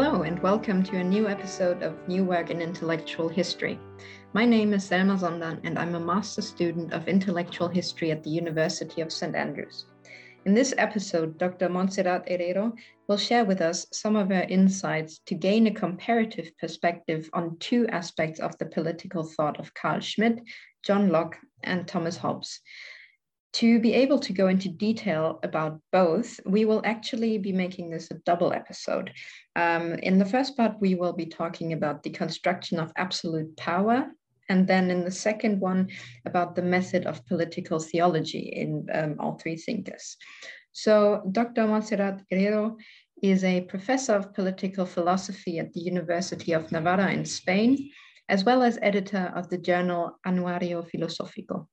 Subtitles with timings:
[0.00, 3.80] Hello, and welcome to a new episode of New Work in Intellectual History.
[4.32, 8.30] My name is Selma Zondan, and I'm a master student of intellectual history at the
[8.30, 9.34] University of St.
[9.34, 9.86] Andrews.
[10.44, 11.68] In this episode, Dr.
[11.68, 12.74] Montserrat Herrero
[13.08, 17.88] will share with us some of her insights to gain a comparative perspective on two
[17.88, 20.38] aspects of the political thought of Carl Schmitt,
[20.84, 22.60] John Locke, and Thomas Hobbes.
[23.54, 28.10] To be able to go into detail about both, we will actually be making this
[28.10, 29.10] a double episode.
[29.56, 34.12] Um, in the first part, we will be talking about the construction of absolute power,
[34.50, 35.88] and then in the second one,
[36.26, 40.16] about the method of political theology in um, all three thinkers.
[40.72, 41.66] So, Dr.
[41.66, 42.76] Montserrat Herrero
[43.22, 47.90] is a professor of political philosophy at the University of Navarra in Spain,
[48.28, 51.66] as well as editor of the journal Anuario Filosófico.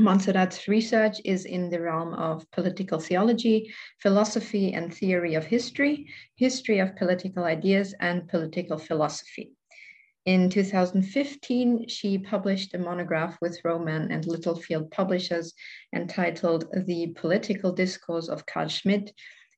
[0.00, 3.70] Montserrat's research is in the realm of political theology,
[4.00, 6.06] philosophy and theory of history,
[6.36, 9.52] history of political ideas, and political philosophy.
[10.26, 15.52] In 2015, she published a monograph with Rowman and Littlefield Publishers
[15.94, 19.12] entitled The Political Discourse of Carl Schmitt,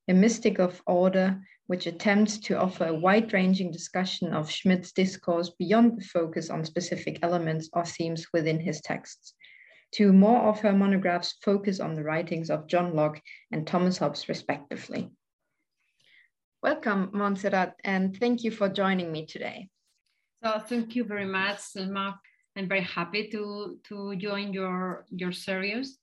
[0.09, 5.51] a mystic of order, which attempts to offer a wide ranging discussion of Schmitt's discourse
[5.51, 9.35] beyond the focus on specific elements or themes within his texts.
[9.93, 14.29] Two more of her monographs focus on the writings of John Locke and Thomas Hobbes,
[14.29, 15.11] respectively.
[16.62, 19.69] Welcome, Montserrat, and thank you for joining me today.
[20.43, 22.19] So thank you very much, Selma.
[22.57, 25.98] I'm very happy to, to join your, your series.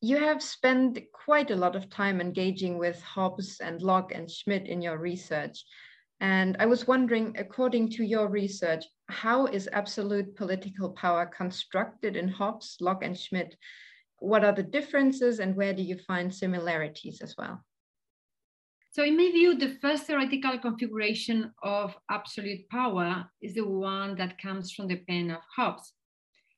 [0.00, 4.66] You have spent quite a lot of time engaging with Hobbes and Locke and Schmitt
[4.66, 5.64] in your research.
[6.20, 12.28] And I was wondering, according to your research, how is absolute political power constructed in
[12.28, 13.56] Hobbes, Locke, and Schmitt?
[14.18, 17.64] What are the differences and where do you find similarities as well?
[18.90, 24.42] So, in my view, the first theoretical configuration of absolute power is the one that
[24.42, 25.92] comes from the pen of Hobbes.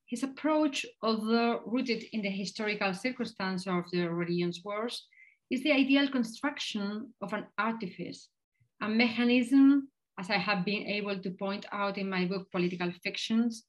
[0.07, 5.07] His approach, although rooted in the historical circumstance of the religion's wars,
[5.51, 8.29] is the ideal construction of an artifice,
[8.81, 13.65] a mechanism as I have been able to point out in my book, Political Fictions.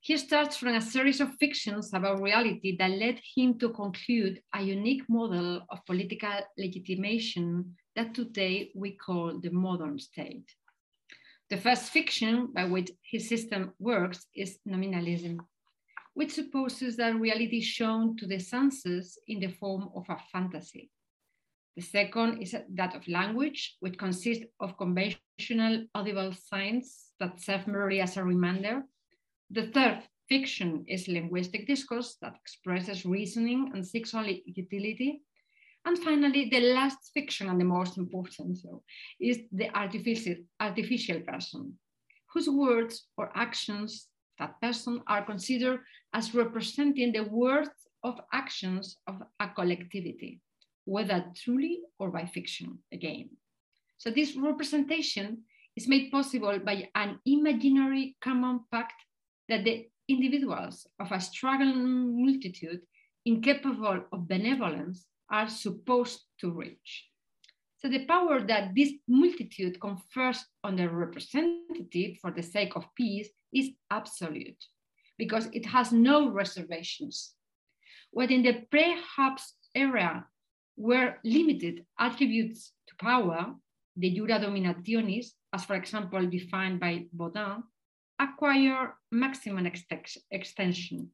[0.00, 4.62] He starts from a series of fictions about reality that led him to conclude a
[4.62, 10.48] unique model of political legitimation that today we call the modern state.
[11.50, 15.40] The first fiction by which his system works is nominalism,
[16.14, 20.90] which supposes that reality is shown to the senses in the form of a fantasy.
[21.76, 28.00] The second is that of language, which consists of conventional audible signs that serve merely
[28.00, 28.82] as a reminder.
[29.50, 35.20] The third fiction is linguistic discourse that expresses reasoning and seeks only utility.
[35.84, 38.82] And finally, the last fiction and the most important so,
[39.20, 41.78] is the artificial, artificial person,
[42.32, 45.80] whose words or actions that person are considered
[46.14, 50.40] as representing the worth of actions of a collectivity
[50.86, 53.28] whether truly or by fiction again.
[53.98, 55.42] So this representation
[55.76, 58.94] is made possible by an imaginary common pact
[59.48, 62.80] that the individuals of a struggling multitude
[63.24, 67.08] incapable of benevolence are supposed to reach.
[67.78, 73.28] So the power that this multitude confers on the representative for the sake of peace
[73.52, 74.64] is absolute
[75.18, 77.34] because it has no reservations.
[78.12, 80.26] What in the pre-Hobbes era
[80.76, 83.54] were limited attributes to power,
[83.96, 87.62] the jura dominationis, as for example defined by Bodin,
[88.18, 89.66] acquire maximum
[90.30, 91.10] extension.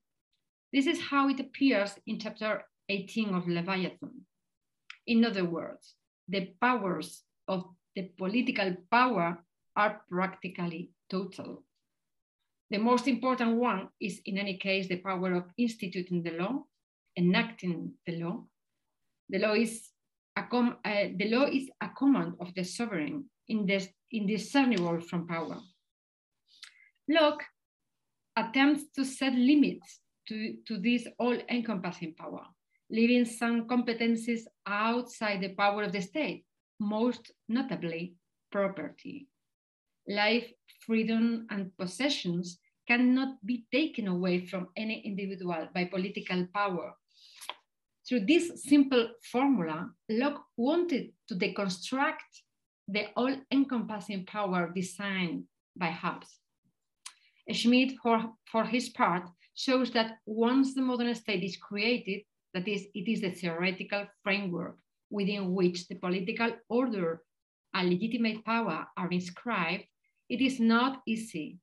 [0.73, 4.27] This is how it appears in chapter 18 of Leviathan.
[5.07, 5.95] In other words,
[6.29, 7.65] the powers of
[7.95, 9.45] the political power
[9.77, 11.65] are practically total.
[12.71, 16.65] The most important one is, in any case, the power of instituting the law,
[17.19, 18.45] enacting the law,
[19.33, 19.89] the law is
[20.37, 25.27] a, com- uh, the law is a command of the sovereign in this, indiscernible from
[25.27, 25.59] power.
[27.09, 27.43] Locke
[28.37, 32.45] attempts to set limits to, to this all-encompassing power,
[32.91, 36.45] leaving some competencies outside the power of the state,
[36.79, 38.15] most notably
[38.51, 39.29] property.
[40.07, 40.47] Life,
[40.87, 46.95] freedom, and possessions cannot be taken away from any individual by political power
[48.13, 52.43] through this simple formula, Locke wanted to deconstruct
[52.87, 55.45] the all-encompassing power designed
[55.75, 56.41] by Hobbes.
[57.51, 62.21] Schmitt, for, for his part, shows that once the modern state is created,
[62.53, 64.77] that is, it is the theoretical framework
[65.09, 67.23] within which the political order
[67.73, 69.85] and legitimate power are inscribed,
[70.29, 71.57] it is not easy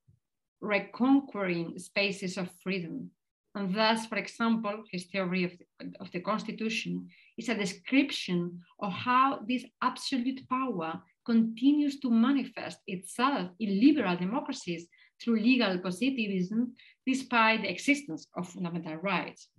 [0.62, 3.12] reconquering spaces of freedom.
[3.60, 8.94] And thus, for example, his theory of the, of the Constitution is a description of
[8.94, 14.88] how this absolute power continues to manifest itself in liberal democracies
[15.22, 16.74] through legal positivism,
[17.06, 19.50] despite the existence of fundamental rights.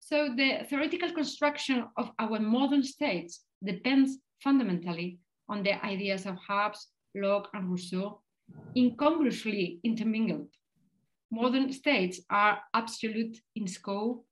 [0.00, 5.18] So the theoretical construction of our modern states depends fundamentally
[5.50, 8.22] on the ideas of Hobbes, Locke, and Rousseau,
[8.74, 10.48] incongruously intermingled.
[11.30, 14.24] Modern states are absolute in scope,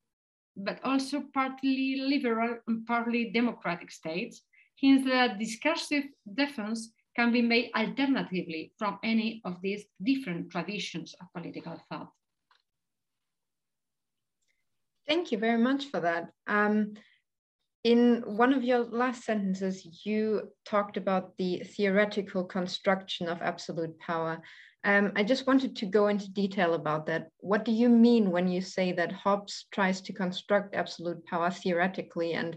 [0.57, 4.43] but also partly liberal and partly democratic states,
[4.81, 6.05] hence the discursive
[6.35, 12.11] defense can be made alternatively from any of these different traditions of political thought.
[15.07, 16.31] Thank you very much for that.
[16.47, 16.95] Um,
[17.85, 24.43] in one of your last sentences, you talked about the theoretical construction of absolute power.
[24.87, 27.31] Um, I just wanted to go into detail about that.
[27.41, 32.35] What do you mean when you say that Hobbes tries to construct absolute power theoretically?
[32.35, 32.57] And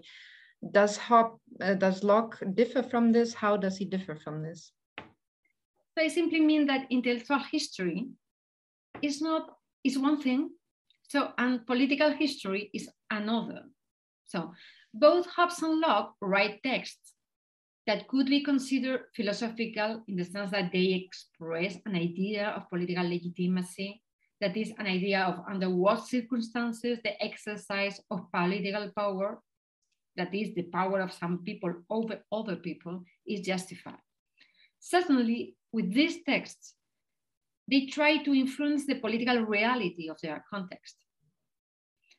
[0.72, 3.34] does Hobbes, uh, does Locke differ from this?
[3.34, 4.72] How does he differ from this?
[5.00, 8.10] So I simply mean that intellectual history
[9.02, 9.50] is not
[9.84, 10.52] is one thing,
[11.08, 13.64] so and political history is another.
[14.26, 14.54] So
[14.94, 17.08] both Hobbes and Locke write texts
[17.89, 23.03] that could be considered philosophical in the sense that they express an idea of political
[23.03, 24.00] legitimacy,
[24.39, 29.41] that is, an idea of under what circumstances the exercise of political power,
[30.18, 34.06] that is, the power of some people over other people, is justified.
[34.80, 36.75] Certainly, with these texts,
[37.68, 40.95] they try to influence the political reality of their context.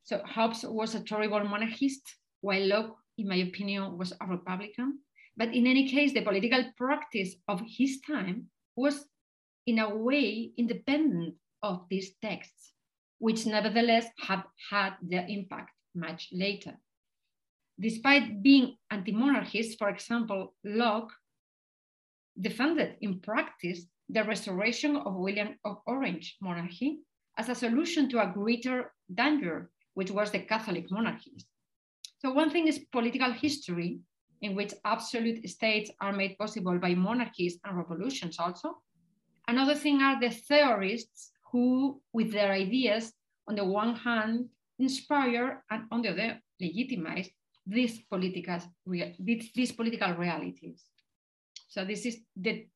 [0.02, 2.02] So Hobbes was a terrible monarchist
[2.40, 4.98] while Locke, in my opinion, was a Republican.
[5.40, 9.08] But in any case, the political practice of his time was,
[9.66, 12.74] in a way, independent of these texts,
[13.20, 16.76] which nevertheless have had their impact much later.
[17.80, 21.12] Despite being anti monarchist, for example, Locke
[22.38, 27.00] defended in practice the restoration of William of Orange monarchy
[27.38, 31.32] as a solution to a greater danger, which was the Catholic monarchy.
[32.18, 34.00] So one thing is political history,
[34.42, 38.78] in which absolute states are made possible by monarchies and revolutions also.
[39.48, 43.12] Another thing are the theorists who, with their ideas,
[43.48, 44.48] on the one hand,
[44.78, 47.28] inspire and on the other, legitimize
[47.66, 50.84] these political, these, political realities.
[51.68, 52.66] So this is the,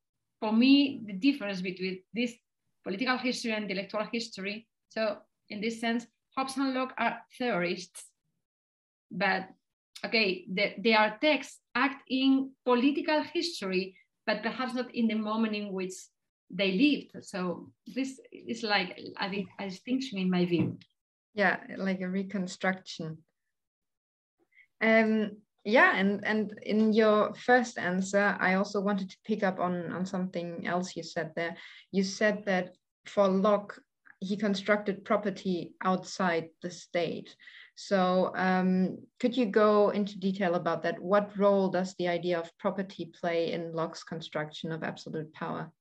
[0.41, 2.35] for me, the difference between this
[2.83, 4.67] political history and intellectual history.
[4.89, 5.19] So
[5.49, 6.07] in this sense,
[6.37, 8.05] Hobbes and Locke are theorists
[9.15, 9.49] but
[10.05, 13.97] okay, the, they are texts act in political history,
[14.27, 15.95] but perhaps not in the moment in which
[16.51, 17.25] they lived.
[17.25, 20.79] So this is like a, a distinction in my view.
[21.35, 23.19] Yeah, like a reconstruction.
[24.81, 29.91] Um, yeah, and and in your first answer, I also wanted to pick up on
[29.93, 31.57] on something else you said there.
[31.91, 32.77] You said that
[33.07, 33.81] for Locke,
[34.25, 37.37] he constructed property outside the state.
[37.77, 41.01] So um, could you go into detail about that?
[41.01, 45.73] What role does the idea of property play in Locke's construction of absolute power?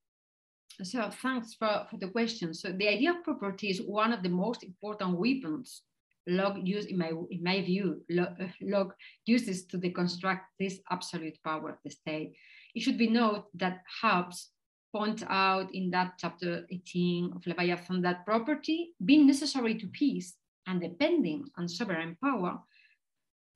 [0.81, 2.53] So thanks for, for the question.
[2.53, 5.83] So the idea of property is one of the most important weapons
[6.27, 8.95] Locke used, in my, in my view, Locke
[9.25, 12.33] uses to deconstruct this absolute power of the state.
[12.73, 14.49] It should be noted that Hobbes
[14.93, 20.35] points out in that chapter 18 of Leviathan that property, being necessary to peace,
[20.67, 22.59] and depending on sovereign power,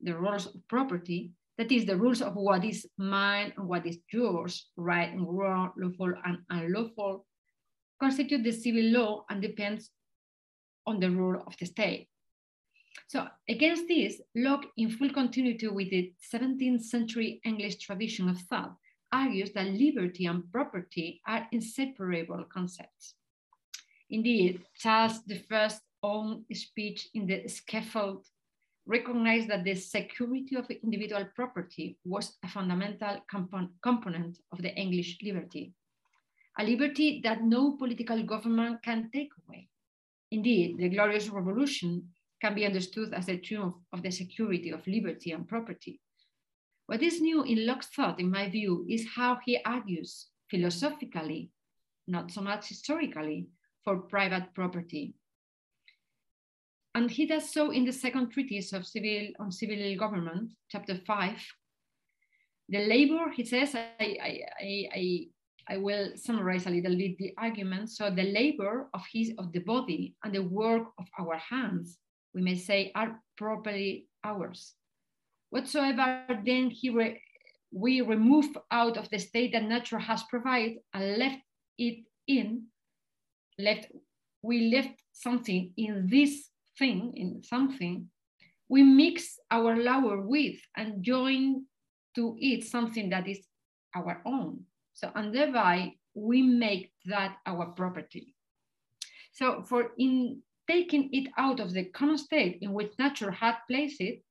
[0.01, 3.97] the rules of property, that is, the rules of what is mine and what is
[4.11, 7.25] yours, right and wrong, lawful and unlawful,
[7.99, 9.89] constitute the civil law and depends
[10.85, 12.07] on the rule of the state.
[13.07, 18.75] So against this, Locke, in full continuity with the 17th century English tradition of thought,
[19.11, 23.15] argues that liberty and property are inseparable concepts.
[24.09, 25.69] Indeed, Charles I
[26.03, 28.25] own speech in the scaffold
[28.85, 33.21] recognized that the security of individual property was a fundamental
[33.83, 35.73] component of the English liberty,
[36.57, 39.67] a liberty that no political government can take away.
[40.31, 42.07] Indeed, the Glorious Revolution
[42.41, 45.99] can be understood as the triumph of the security of liberty and property.
[46.87, 51.51] What is new in Locke's thought, in my view, is how he argues philosophically,
[52.07, 53.47] not so much historically,
[53.83, 55.13] for private property
[56.97, 61.37] and he does so in the second treatise of civil on civil government, chapter five,
[62.69, 65.27] The labor, he says, I, I, I,
[65.69, 67.91] I, will summarize a little bit the argument.
[67.91, 71.99] So the labor of his of the body and the work of our hands,
[72.33, 74.73] we may say, are properly ours.
[75.49, 77.21] Whatsoever then he re,
[77.71, 81.39] we remove out of the state that nature has provided and left
[81.77, 82.63] it in,
[83.57, 83.87] left
[84.41, 88.09] we left something in this thing, in something,
[88.69, 91.65] we mix our lower with and join
[92.15, 93.39] to it something that is
[93.95, 94.61] our own.
[94.93, 98.35] So, and thereby we make that our property.
[99.33, 104.01] So, for in taking it out of the common state in which nature had placed
[104.01, 104.23] it,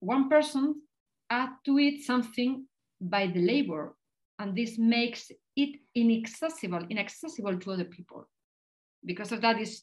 [0.00, 0.82] one person
[1.30, 2.66] add to it something
[3.00, 3.96] by the labor,
[4.38, 8.28] and this makes it inaccessible, inaccessible to other people.
[9.04, 9.82] Because of that is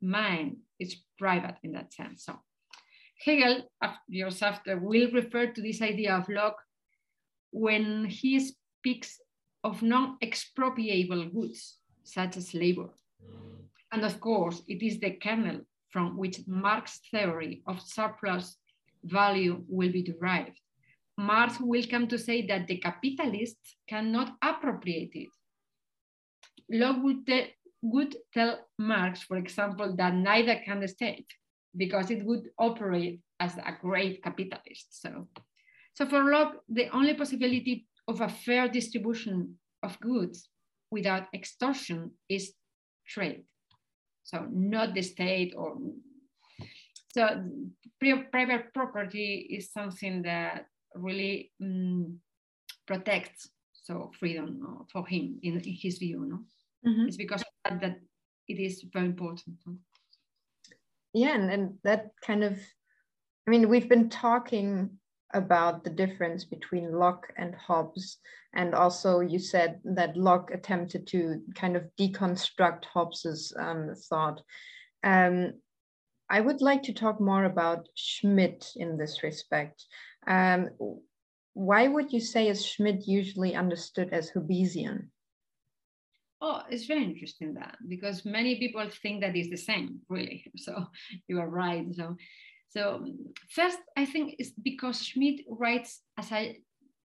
[0.00, 2.24] mine, it's private in that sense.
[2.24, 2.38] So
[3.24, 3.68] Hegel,
[4.08, 6.60] years after, will refer to this idea of Locke
[7.50, 9.18] when he speaks
[9.62, 12.90] of non-expropriable goods, such as labor.
[13.92, 15.60] And of course, it is the kernel
[15.90, 18.58] from which Marx's theory of surplus
[19.04, 20.58] value will be derived.
[21.16, 25.28] Marx will come to say that the capitalists cannot appropriate it.
[26.70, 31.26] Locke would, te would tell Marx, for example, that neither can the state
[31.76, 35.00] because it would operate as a great capitalist.
[35.00, 35.28] So,
[35.94, 40.48] so for Locke, the only possibility of a fair distribution of goods
[40.90, 42.54] without extortion is
[43.06, 43.44] trade.
[44.22, 45.76] So not the state or
[47.14, 47.44] so
[48.32, 50.66] private property is something that
[50.96, 52.18] really um,
[52.88, 56.24] protects so freedom no, for him in, in, his view.
[56.26, 56.40] No,
[56.90, 57.06] mm-hmm.
[57.06, 58.00] it's because that, that
[58.48, 59.56] it is very important.
[59.64, 59.74] No?
[61.12, 62.58] Yeah, and, and that kind of,
[63.46, 64.90] I mean, we've been talking
[65.34, 68.18] about the difference between Locke and Hobbes.
[68.54, 74.40] And also, you said that Locke attempted to kind of deconstruct Hobbes's um, thought.
[75.04, 75.54] Um,
[76.30, 79.84] I would like to talk more about Schmitt in this respect.
[80.26, 80.70] Um,
[81.52, 85.08] why would you say is Schmitt usually understood as Hobbesian?
[86.40, 90.50] Oh, it's very interesting that because many people think that it's the same, really.
[90.56, 90.86] So
[91.28, 91.86] you are right.
[91.94, 92.16] So,
[92.68, 93.06] so
[93.50, 96.58] first, I think it's because Schmitt writes as a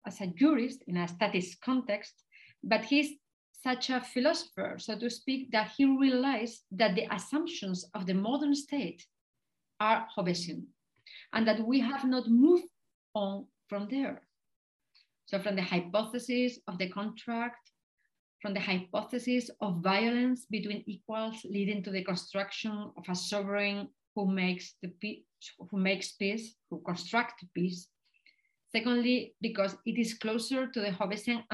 [0.07, 2.15] as a jurist in a status context,
[2.65, 3.13] but he's
[3.63, 8.55] such a philosopher, so to speak, that he realized that the assumptions of the modern
[8.55, 9.07] state
[9.81, 10.65] are Hobbesian
[11.33, 12.69] and that we have not moved
[13.15, 14.23] on from there.
[15.27, 17.71] So from the hypothesis of the contract,
[18.41, 24.27] from the hypothesis of violence between equals leading to the construction of a sovereign who
[24.27, 24.93] makes the
[25.71, 27.89] who makes peace, who constructs peace.
[28.75, 31.45] Secondly, because it is closer to the Hobbesian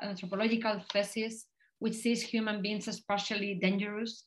[0.00, 1.46] anthropological thesis,
[1.78, 4.24] which sees human beings as partially dangerous,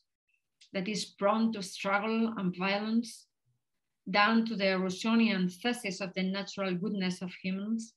[0.72, 3.26] that is prone to struggle and violence,
[4.10, 7.94] down to the Rousseauian thesis of the natural goodness of humans.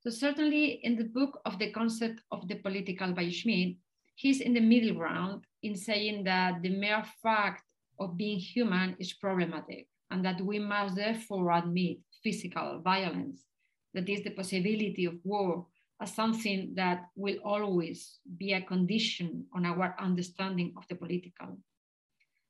[0.00, 3.76] So certainly in the book of the concept of the political by Schmitt,
[4.14, 7.62] he's in the middle ground in saying that the mere fact
[7.98, 13.46] of being human is problematic and that we must therefore admit physical violence,
[13.94, 15.66] that is the possibility of war
[16.00, 21.58] as something that will always be a condition on our understanding of the political.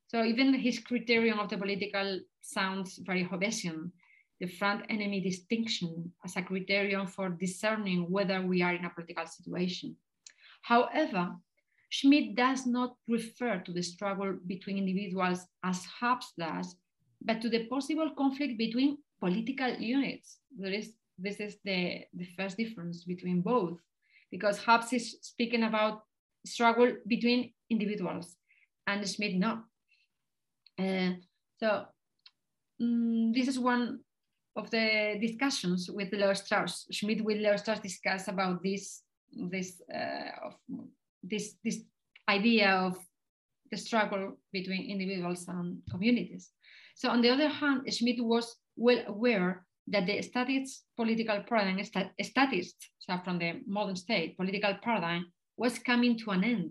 [0.06, 3.90] So even his criterion of the political sounds very Hobbesian,
[4.40, 9.26] the friend enemy distinction as a criterion for discerning whether we are in a political
[9.26, 9.96] situation.
[10.62, 11.36] However,
[11.90, 16.76] Schmitt does not refer to the struggle between individuals as Hobbes does,
[17.20, 20.38] but to the possible conflict between political units.
[20.56, 23.78] There is, this is the, the first difference between both,
[24.30, 26.02] because Hobbes is speaking about
[26.46, 28.36] struggle between individuals,
[28.86, 29.64] and Schmitt not.
[30.78, 31.12] Uh,
[31.58, 31.84] so
[32.80, 34.00] um, this is one
[34.56, 36.86] of the discussions with Leo Strauss.
[36.90, 39.02] Schmitt with Leo Strauss discuss about this
[39.50, 40.54] this uh, of
[41.22, 41.80] this this
[42.28, 42.96] idea of
[43.70, 46.50] the struggle between individuals and communities.
[46.96, 51.84] So on the other hand, Schmitt was well aware that the statist political paradigm,
[52.22, 55.26] statist, so from the modern state political paradigm,
[55.58, 56.70] was coming to an end,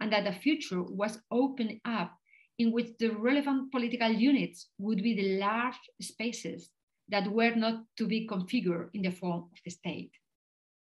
[0.00, 2.12] and that the future was opening up
[2.58, 6.70] in which the relevant political units would be the large spaces
[7.08, 10.10] that were not to be configured in the form of the state.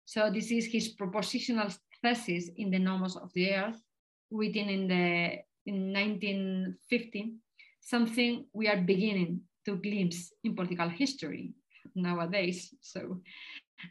[0.07, 3.83] So this is his propositional thesis in the Nomos of the Earth,
[4.31, 7.35] written in, the, in 1950,
[7.81, 11.55] something we are beginning to glimpse in political history.
[11.95, 12.75] nowadays.
[12.81, 13.21] So,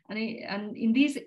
[0.10, 1.18] and, he, and in this,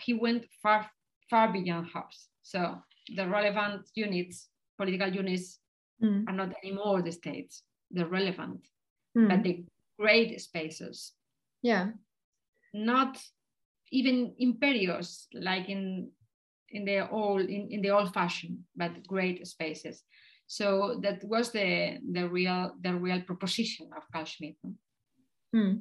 [0.00, 0.90] he went far,
[1.30, 2.28] far beyond Hobbes.
[2.42, 2.78] So
[3.14, 5.58] the relevant units, political units,
[6.02, 6.24] mm.
[6.28, 8.66] are not anymore the states, they're relevant,
[9.16, 9.28] mm.
[9.28, 9.64] but the
[9.98, 11.12] great spaces.
[11.62, 11.88] Yeah.
[12.72, 13.18] Not
[13.92, 16.10] even imperious, like in
[16.70, 20.02] in the old in, in the old fashion, but great spaces.
[20.46, 24.56] So that was the the real the real proposition of Carl Schmitt.
[25.52, 25.74] Hmm.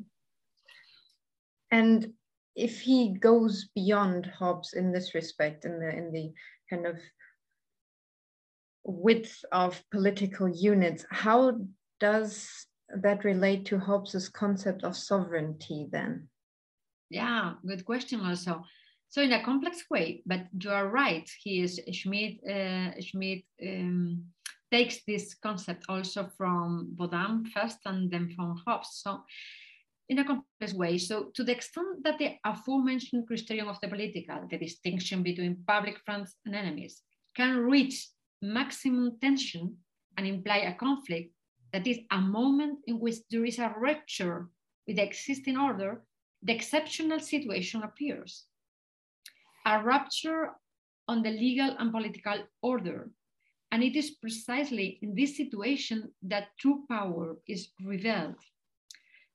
[1.71, 2.13] And
[2.55, 6.31] if he goes beyond Hobbes in this respect, in the in the
[6.69, 6.99] kind of
[8.85, 11.57] width of political units, how
[11.99, 12.67] does
[13.01, 16.27] that relate to Hobbes's concept of sovereignty then?
[17.09, 18.63] Yeah, good question also.
[19.09, 21.29] So in a complex way, but you are right.
[21.43, 22.39] He is Schmitt.
[22.43, 24.25] Uh, Schmitt um,
[24.73, 29.01] takes this concept also from Bodin first, and then from Hobbes.
[29.03, 29.21] So
[30.09, 30.97] in a complex way.
[30.97, 35.97] So to the extent that the aforementioned criterion of the political, the distinction between public
[36.05, 37.01] friends and enemies,
[37.35, 38.09] can reach
[38.41, 39.77] maximum tension
[40.17, 41.31] and imply a conflict
[41.71, 44.49] that is a moment in which there is a rupture
[44.87, 46.03] with the existing order,
[46.41, 48.45] the exceptional situation appears
[49.65, 50.51] a rupture
[51.07, 53.09] on the legal and political order.
[53.73, 58.35] And it is precisely in this situation that true power is revealed.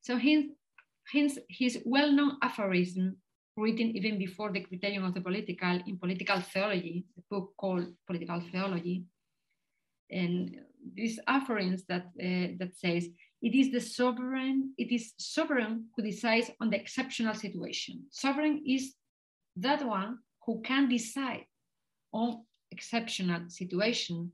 [0.00, 0.52] So hence,
[1.12, 3.16] hence his well-known aphorism,
[3.56, 8.42] written even before the criterion of the political in political theology, the book called Political
[8.52, 9.06] Theology,
[10.08, 10.56] and
[10.96, 13.08] this aphorism that uh, that says
[13.42, 18.04] it is the sovereign, it is sovereign who decides on the exceptional situation.
[18.12, 18.94] Sovereign is
[19.56, 21.46] that one who can decide
[22.12, 24.32] on exceptional situation.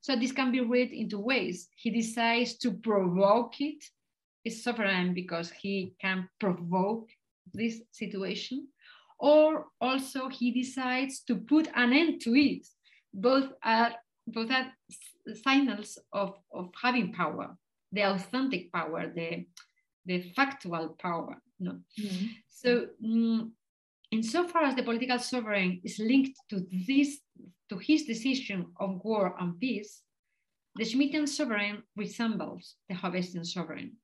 [0.00, 1.68] So this can be read into ways.
[1.76, 3.84] He decides to provoke it,
[4.44, 7.08] is sovereign because he can provoke
[7.54, 8.68] this situation,
[9.18, 12.66] or also he decides to put an end to it.
[13.14, 13.94] Both are
[14.26, 14.72] both are
[15.34, 17.56] signals of, of having power,
[17.92, 19.46] the authentic power, the,
[20.06, 21.40] the factual power.
[21.60, 21.78] No?
[21.98, 22.26] Mm-hmm.
[22.48, 23.50] So mm,
[24.12, 27.18] insofar as the political sovereign is linked to this,
[27.70, 30.02] to his decision on war and peace,
[30.76, 33.96] the Schmittian sovereign resembles the Hobbesian sovereign.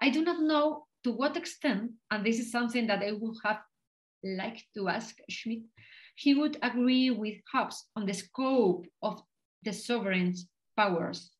[0.00, 3.60] I do not know to what extent, and this is something that I would have
[4.22, 5.62] liked to ask Schmitt,
[6.16, 9.22] he would agree with Hobbes on the scope of
[9.62, 11.30] the sovereign's powers.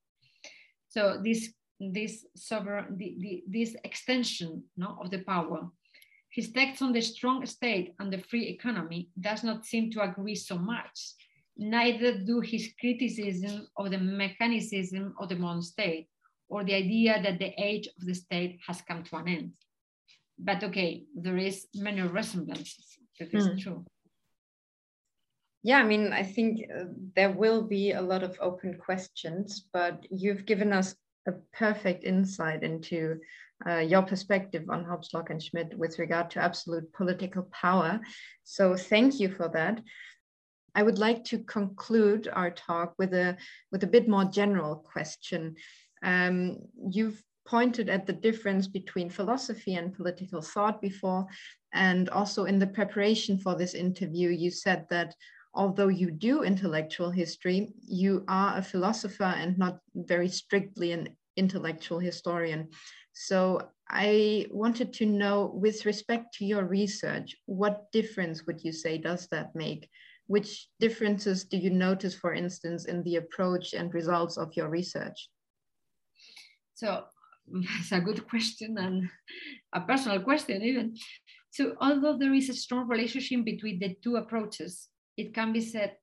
[0.89, 5.69] So this this sovereign, the, the, this extension no, of the power
[6.35, 10.35] his text on the strong state and the free economy does not seem to agree
[10.35, 11.15] so much.
[11.57, 16.09] Neither do his criticism of the mechanicism of the modern state
[16.49, 19.53] or the idea that the age of the state has come to an end.
[20.37, 22.99] But okay, there is many resemblances.
[23.21, 23.61] That is mm.
[23.61, 23.85] true.
[25.63, 30.05] Yeah, I mean, I think uh, there will be a lot of open questions, but
[30.11, 30.97] you've given us
[31.29, 33.21] a perfect insight into
[33.67, 38.01] uh, your perspective on Locke, and Schmitt with regard to absolute political power.
[38.43, 39.81] So thank you for that.
[40.75, 43.37] I would like to conclude our talk with a
[43.71, 45.55] with a bit more general question.
[46.03, 46.59] Um,
[46.91, 51.27] you've pointed at the difference between philosophy and political thought before,
[51.73, 55.15] and also in the preparation for this interview, you said that
[55.55, 61.99] although you do intellectual history, you are a philosopher and not very strictly an intellectual
[61.99, 62.69] historian.
[63.15, 68.99] So I wanted to know, with respect to your research, what difference would you say
[68.99, 69.89] does that make?
[70.27, 75.29] Which differences do you notice, for instance, in the approach and results of your research?
[76.75, 77.05] So
[77.79, 79.09] it's a good question and
[79.73, 80.97] a personal question even.
[81.51, 85.97] So although there is a strong relationship between the two approaches, it can be said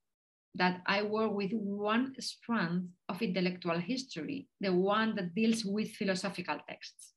[0.54, 6.58] that I work with one strand of intellectual history, the one that deals with philosophical
[6.68, 7.14] texts.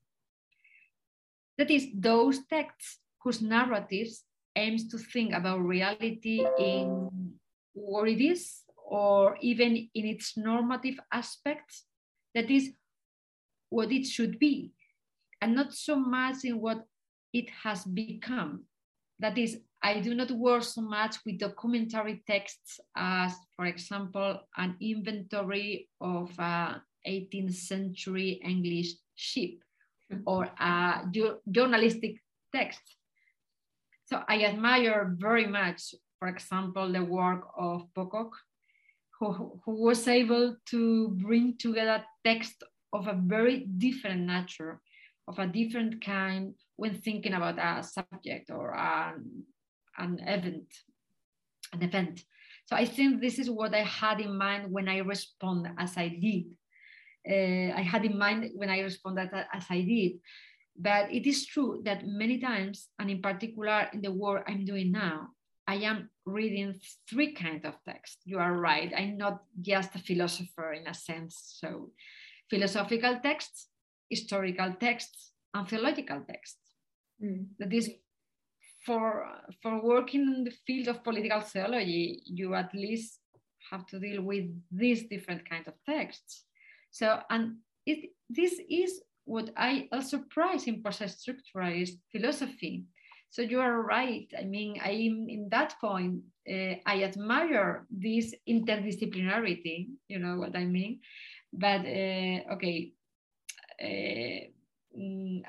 [1.58, 4.24] That is, those texts whose narratives
[4.56, 7.10] aims to think about reality in
[7.74, 11.86] what it is, or even in its normative aspects,
[12.34, 12.72] that is,
[13.70, 14.72] what it should be,
[15.42, 16.86] and not so much in what
[17.34, 18.64] it has become.
[19.20, 24.76] That is, I do not work so much with documentary texts as, for example, an
[24.82, 29.62] inventory of a 18th century English ship
[30.26, 31.06] or a
[31.52, 32.16] journalistic
[32.52, 32.82] text.
[34.06, 38.32] So I admire very much, for example, the work of Pocock,
[39.20, 44.82] who, who was able to bring together text of a very different nature
[45.28, 49.44] of a different kind when thinking about a subject or an,
[49.98, 50.74] an event,
[51.74, 52.24] an event.
[52.66, 56.10] So I think this is what I had in mind when I respond as I
[56.10, 56.46] did.
[57.28, 60.14] Uh, I had in mind when I responded as I did.
[60.78, 64.92] But it is true that many times, and in particular in the work I'm doing
[64.92, 65.30] now,
[65.68, 66.80] I am reading
[67.10, 68.20] three kinds of text.
[68.26, 68.92] You are right.
[68.96, 71.58] I'm not just a philosopher in a sense.
[71.60, 71.92] So,
[72.50, 73.68] philosophical texts,
[74.10, 76.60] historical texts, and theological texts.
[77.24, 77.48] Mm.
[77.58, 77.90] That is,
[78.86, 79.28] for
[79.62, 83.20] for working in the field of political theology, you at least
[83.72, 86.46] have to deal with these different kinds of texts.
[86.92, 92.86] So, and it, this is what I also prize in post-structuralist philosophy
[93.36, 94.32] so you are right.
[94.40, 96.24] I mean, I am in that point.
[96.50, 99.90] Uh, I admire this interdisciplinarity.
[100.08, 101.02] You know what I mean?
[101.52, 102.94] But uh, okay,
[103.84, 104.55] uh,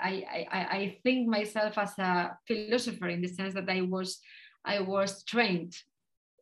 [0.00, 4.18] I, I I think myself as a philosopher in the sense that I was
[4.64, 5.76] I was trained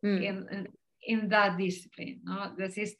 [0.03, 0.23] mm.
[0.23, 0.67] in,
[1.05, 2.21] in, that discipline.
[2.23, 2.95] No, this is.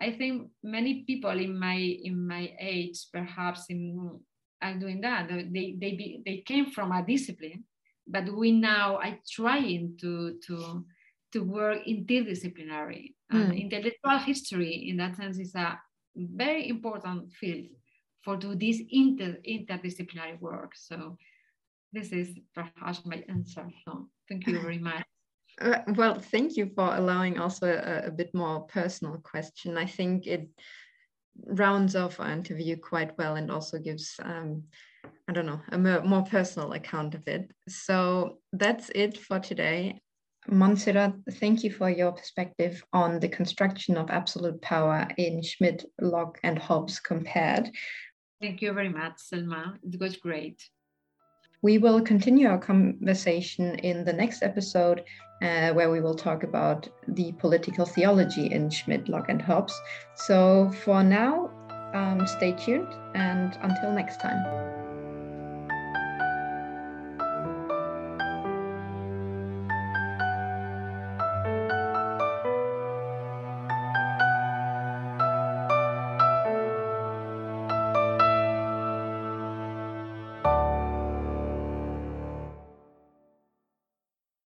[0.00, 4.20] I think many people in my in my age, perhaps in
[4.60, 5.28] are doing that.
[5.28, 7.64] They they be, they came from a discipline
[8.06, 10.84] but we now are trying to to
[11.32, 13.60] to work interdisciplinary and mm.
[13.60, 15.78] intellectual history in that sense is a
[16.14, 17.66] very important field
[18.24, 21.16] for do this inter, interdisciplinary work so
[21.92, 25.04] this is perhaps my answer so thank you very much
[25.60, 30.26] uh, well thank you for allowing also a, a bit more personal question i think
[30.26, 30.48] it
[31.46, 34.62] rounds off our interview quite well and also gives um,
[35.28, 37.50] I don't know, a more personal account of it.
[37.68, 40.00] So that's it for today.
[40.48, 46.38] Montserrat, thank you for your perspective on the construction of absolute power in Schmitt, Locke,
[46.42, 47.70] and Hobbes compared.
[48.44, 49.78] Thank you very much, Selma.
[49.82, 50.68] It was great.
[51.62, 55.02] We will continue our conversation in the next episode,
[55.40, 59.72] uh, where we will talk about the political theology in Schmitt, Locke, and Hobbes.
[60.14, 61.48] So for now,
[61.94, 64.83] um, stay tuned, and until next time.